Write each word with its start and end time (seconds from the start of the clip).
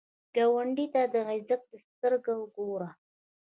ګاونډي 0.35 0.85
ته 0.93 1.01
د 1.13 1.15
عزت 1.29 1.63
سترګو 1.83 2.35
ګوره 2.55 2.89